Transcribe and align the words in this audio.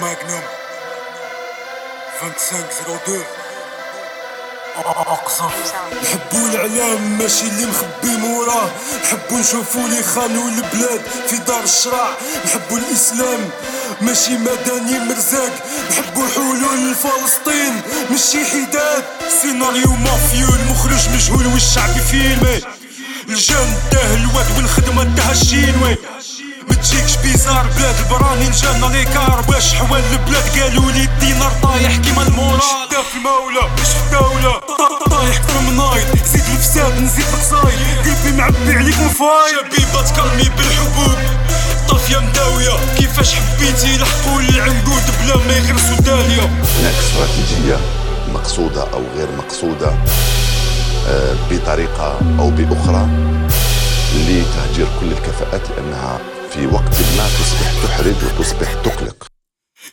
Magnum. 0.00 0.44
2502 2.22 3.24
اقصف 4.84 5.52
نحبو 6.02 6.46
الاعلام 6.46 7.18
ماشي 7.18 7.46
اللي 7.46 7.66
مخبي 7.66 8.16
موراه 8.16 8.70
نحبو 9.04 9.38
نشوفو 9.38 9.86
لي 9.86 10.02
خانو 10.02 10.48
البلاد 10.48 11.00
في 11.28 11.36
دار 11.36 11.62
الشراع 11.64 12.08
نحبو 12.46 12.76
الاسلام 12.76 13.50
ماشي 14.00 14.36
مدني 14.36 14.98
مرزاق 14.98 15.52
نحبو 15.90 16.26
حلول 16.34 16.90
لفلسطين 16.90 17.82
ماشي 18.10 18.44
حداد 18.44 19.04
سيناريو 19.42 19.90
مافيو 19.92 20.48
المخرج 20.48 21.08
مجهول 21.08 21.46
والشعب 21.46 21.90
فيلمي 22.10 22.73
الجان 23.34 23.74
تاه 23.90 24.14
الواد 24.14 24.46
والخدمة 24.56 25.14
تاه 25.16 25.32
الشينوي 25.32 25.96
متجيكش 26.70 27.16
بيزار 27.16 27.66
بلاد 27.76 27.94
البراني 27.98 28.50
جانا 28.50 28.86
ليكار 28.86 29.40
باش 29.48 29.74
حوال 29.74 30.02
البلاد؟ 30.12 30.60
قالوا 30.60 30.92
لي 30.92 31.04
الدينار 31.04 31.52
طايح 31.62 31.96
كيما 31.96 32.22
المورا 32.22 32.58
شتا 32.58 33.02
في 33.02 33.16
المولى؟ 33.16 33.70
مش 33.80 33.88
في 33.88 35.10
طايح 35.10 35.38
كتر 35.38 35.60
من 35.60 35.76
نايض 35.76 36.06
زيد 36.24 36.44
الفساد 36.52 37.02
نزيد 37.02 37.24
القصايد. 37.34 37.78
قلبي 38.04 38.36
معبي 38.36 38.72
عليك 38.72 38.98
مفايد 38.98 39.54
شبيبة 39.72 40.02
تكرمي 40.02 40.48
بالحبوب. 40.56 41.18
طافية 41.88 42.18
مداوية. 42.18 42.94
كيفاش 42.98 43.34
حبيتي؟ 43.34 43.96
لحقوا 43.96 44.40
العنقود 44.40 45.02
بلا 45.22 45.36
ما 45.36 45.56
يغرسوا 45.56 45.96
دالية. 45.96 46.42
هناك 46.80 46.94
استراتيجية 46.94 47.80
مقصودة 48.34 48.82
أو 48.92 49.02
غير 49.16 49.28
مقصودة. 49.38 49.92
بطريقة 51.50 52.18
أو 52.38 52.50
بأخرى 52.50 53.08
لتهجير 54.14 54.86
كل 55.00 55.12
الكفاءات 55.12 55.62
لأنها 55.70 56.18
في 56.54 56.66
وقت 56.66 56.94
ما 57.16 57.26
تصبح 57.38 57.72
تحرج 57.84 58.14
وتصبح 58.24 58.72
تقلق. 58.84 59.26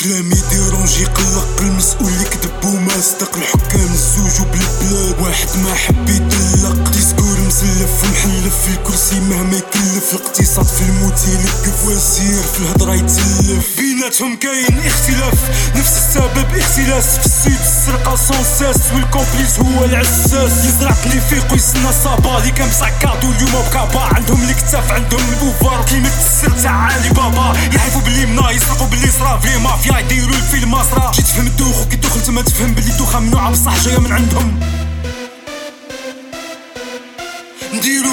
كلامي 0.00 0.36
ديرونجي 0.50 1.04
قلق. 1.04 1.60
المسؤول 1.60 2.08
اللي 2.08 2.24
كذب 2.24 2.64
وما 2.64 3.00
صدق 3.00 3.36
الحكام 3.36 3.92
الزوج 3.92 4.46
بالبلاد 4.48 5.20
واحد 5.20 5.48
ما 5.64 5.74
حب 5.74 6.08
يدلق 6.08 6.90
ديسكور 6.90 7.38
مسلف 7.52 8.04
ومحلف 8.04 8.54
في 8.64 8.68
الكرسي 8.68 9.20
مهما 9.20 9.56
يكلف. 9.56 10.12
الاقتصاد 10.12 10.66
في 10.66 10.82
الموت 10.82 11.20
يلقف 11.28 11.84
وسير 11.84 12.42
في 12.42 12.60
الهضرة 12.60 12.94
يتلف. 12.94 13.66
بيناتهم 13.76 14.36
كاين 14.36 14.86
اختلاف 14.86 15.38
نفس 15.76 15.92
السبب 15.96 16.46
اختلاس. 16.58 17.04
في 17.04 17.26
السيد 17.26 17.60
السرقة 17.60 18.16
سونساس 18.16 18.76
والكومبليس 18.94 19.58
هو 19.58 19.84
العساس. 19.84 20.64
يزرع 20.64 20.94
لي 21.06 21.20
فيق 21.20 21.52
ويسنى 21.52 21.92
صابا 22.04 22.38
اللي 22.38 22.50
كان 22.50 22.68
مسعكاطو 22.68 23.30
اليوم 23.30 23.62
بكابا 23.68 24.00
عندهم 24.00 24.42
الكتاف 24.48 24.90
عندهم 24.90 25.24
البوفار. 25.32 25.84
كلمة 25.90 26.12
السر 26.18 26.62
تاع 26.62 26.76
علي 26.76 27.08
بابا. 27.08 27.58
يعرفوا 27.72 28.00
بلي 28.00 28.26
منا 28.26 28.50
يسرقوا 28.50 28.86
بلي 28.86 29.10
صراف 29.18 29.44
لي 29.44 29.58
مافيا 29.58 29.98
يديروا 29.98 30.36
الفيلم 30.36 30.70
مسرا 30.70 31.12
جيت 31.14 31.26
تفهم 31.26 31.46
الدوخ 31.46 31.80
وكي 31.80 31.96
دخلت 31.96 32.30
ما 32.30 32.42
تفهم 32.42 32.74
بلي 32.74 32.90
الدوخة 32.90 33.20
ممنوعه 33.20 33.50
بصح 33.50 33.84
جاية 33.84 33.98
من 33.98 34.12
عندهم. 34.12 34.81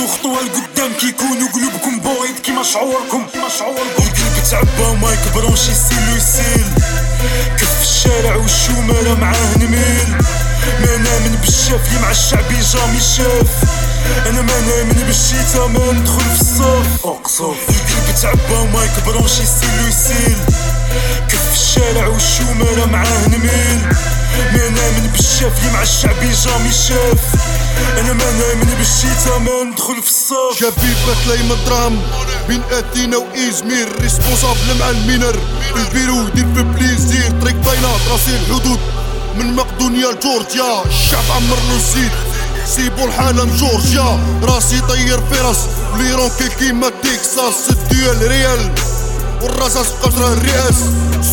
خطوة 0.09 0.39
لقدام 0.43 0.93
كي 0.99 1.07
يكونوا 1.07 1.47
قلوبكم 1.53 1.99
بويض 1.99 2.39
كيما 2.43 2.63
شعوركم 2.63 3.25
كيما 3.33 3.49
شعوركم 3.59 4.03
القلب 4.03 4.43
تعبى 4.51 4.97
ما 5.01 5.11
يكبرونش 5.13 5.59
يسيل 5.69 6.65
كف 7.57 7.81
الشارع 7.81 8.35
والشومالة 8.35 9.15
معاه 9.15 9.57
نميل. 9.57 10.09
ما 10.79 10.97
نامن 10.97 11.37
بالشاف 11.41 11.87
اللي 11.89 11.99
مع 12.01 12.11
الشعبي 12.11 12.55
جامي 12.73 12.99
شاف 12.99 13.49
أنا 14.29 14.41
ما 14.41 14.59
نامن 14.59 15.03
بالشيتا 15.07 15.67
ما 15.67 15.91
ندخل 15.91 16.19
في 16.35 16.41
الصف. 16.41 17.05
أقصف. 17.05 17.57
القلب 17.69 18.15
تعبى 18.21 18.53
وما 18.53 18.83
يكبرونش 18.83 19.31
يسيلو 19.31 19.87
يسيل 19.87 20.37
كف 21.29 21.53
الشارع 21.53 22.07
والشومالة 22.07 22.85
معاه 22.85 23.27
نميل. 23.27 23.81
ما 24.53 24.69
نامن 24.69 25.09
بالشاف 25.13 25.59
اللي 25.59 25.73
مع 25.73 25.81
الشعبي 25.81 26.31
جامي 26.45 26.71
شاف 26.71 27.19
أنا 27.99 28.13
ما 28.13 28.31
نامن 28.31 28.75
بالشيتا 28.77 29.37
ما 29.37 29.63
ندخل 29.63 30.03
في 30.03 30.09
الصف. 30.09 30.59
شبيبة 30.59 31.23
تلاي 31.25 31.43
مدرام 31.43 32.01
بين 32.47 32.61
أتينا 32.71 33.17
وإزمير 33.17 34.01
ريسبونسابل 34.01 34.79
مع 34.79 34.89
المينر. 34.89 35.39
البيرو 35.75 36.27
دير 36.27 36.45
في 36.55 36.63
بليزير 36.63 37.31
طريق 37.41 37.55
باينة 37.55 37.87
راسي 38.11 38.35
الحدود 38.35 38.79
من 39.35 39.55
مقدونيا 39.55 40.11
لجورجيا 40.11 40.85
الشعب 40.85 41.23
عمر 41.35 41.55
له 41.55 41.75
الزيت 41.75 42.11
سيبو 42.75 43.05
الحالة 43.05 43.45
جورجيا. 43.45 44.19
راسي 44.43 44.81
طير 44.81 45.19
في 45.31 45.53
ليرون 45.97 46.29
كي 46.39 46.49
كيما 46.49 46.89
تكساس. 46.89 47.69
الديال 47.69 48.27
ريال 48.27 48.71
والرصاص 49.41 49.87
قصر 50.03 50.33
الرئاس. 50.33 50.75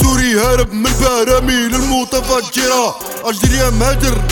سوري 0.03 0.41
هارب 0.41 0.73
من 0.73 0.87
البراميل 0.87 1.75
المتفجرة. 1.75 2.97
أجري 3.25 3.71
مهاجر 3.71 4.23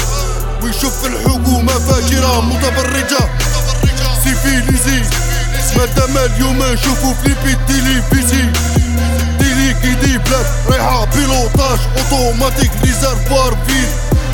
ويشوف 0.62 1.06
الحكومة 1.06 1.72
فاجرة. 1.72 2.41
متفرجة 2.41 3.28
سيفيليزي 4.25 5.03
مادام 5.76 6.19
اليوم 6.19 6.62
نشوفو 6.62 7.14
فليبي 7.14 7.56
تيليفيزي 7.69 8.44
تيلي 9.38 9.75
كيدي 9.82 10.19
بلاد 10.19 10.47
رايحة 10.69 11.04
بيلوطاج. 11.04 11.78
أوتوماتيك 11.98 12.70
ريزرفوار 12.84 13.56
فيل. 13.66 13.88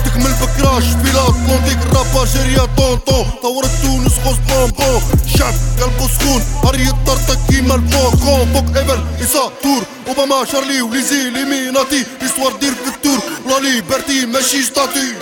تكمل 0.04 0.32
بكراش 0.32 0.84
في 0.84 1.10
الاطلنطيك 1.10 1.78
الرابا 2.20 2.34
جريا 2.34 2.66
طونطون 2.76 3.26
طورت 3.42 3.70
تونس 3.82 4.12
خوص 4.24 4.36
بونبون 4.48 5.02
شعب 5.38 5.54
قلبو 5.80 6.08
سخون. 6.08 6.42
هاري 6.64 6.88
الطرطق 6.88 7.38
كيما 7.48 7.74
الفوكون 7.74 8.52
فوق 8.52 8.76
إيفل 8.76 9.04
إسا 9.22 9.52
تور. 9.62 9.82
أوباما 10.08 10.44
شارلي 10.52 10.82
وليزي 10.82 11.30
ليميناتي. 11.30 12.04
ليستوار 12.22 12.52
دير 12.60 12.72
في 12.72 12.88
التور. 12.88 13.18
لا 13.48 13.60
ليبرتي 13.60 14.26
ماشي 14.26 14.62
ستاتي. 14.62 15.14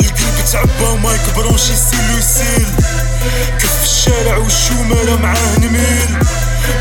القلب 0.00 0.44
تعبى 0.52 0.84
وما 0.92 1.14
يكبرونش 1.14 1.62
يسيل 1.70 2.66
كف 3.60 3.82
الشارع 3.82 4.36
والشومالة 4.36 5.16
معاه 5.16 5.58
نميل. 5.58 6.18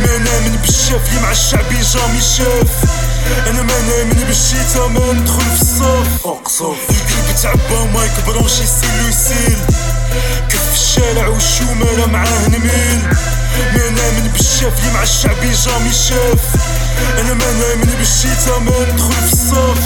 ما 0.01 0.17
نامن 0.17 0.57
بالشاف 0.61 1.09
اللي 1.09 1.21
مع 1.21 1.31
الشعبي 1.31 1.75
جامي 1.93 2.21
شاف 2.21 2.71
أنا 3.47 3.61
ما 3.61 3.81
نامن 3.81 4.23
بالشيتا 4.27 4.87
ما 4.87 5.13
ندخل 5.13 5.41
في 5.55 5.61
الصف 5.61 6.25
اقصف 6.25 6.77
القلب 6.89 7.35
تعبى 7.43 7.73
وما 7.81 8.05
يكبرونش 8.05 8.51
يسيل 8.59 9.57
كف 10.49 10.73
الشارع 10.73 11.27
والشومالة 11.27 12.05
معاه 12.05 12.47
نميل 12.47 13.01
ما 13.73 13.89
نامن 13.89 14.29
بالشاف 14.33 14.79
اللي 14.79 14.93
مع 14.93 15.03
الشعبي 15.03 15.51
جامي 15.65 15.93
شاف 15.93 16.39
أنا 17.19 17.33
ما 17.33 17.51
نامن 17.51 17.95
بالشيتا 17.99 18.57
ما 18.59 18.93
ندخل 18.93 19.13
في 19.27 19.33
الصف 19.33 19.77